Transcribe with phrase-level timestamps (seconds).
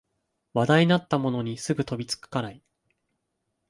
[0.55, 2.63] 話題になったものにすぐに飛びつかない